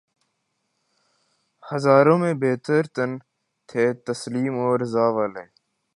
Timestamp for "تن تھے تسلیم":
2.95-4.53